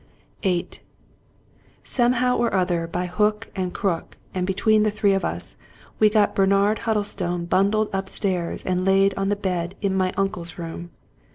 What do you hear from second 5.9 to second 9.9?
we got Bernard Huddlestone bundled upstairs and laid upon the bed